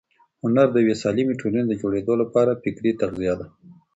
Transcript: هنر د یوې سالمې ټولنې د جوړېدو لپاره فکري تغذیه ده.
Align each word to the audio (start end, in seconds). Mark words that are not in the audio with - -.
هنر 0.43 0.67
د 0.71 0.75
یوې 0.83 0.95
سالمې 1.03 1.33
ټولنې 1.41 1.67
د 1.67 1.71
جوړېدو 1.81 2.13
لپاره 2.21 2.59
فکري 2.63 2.91
تغذیه 3.01 3.33
ده. 3.39 3.47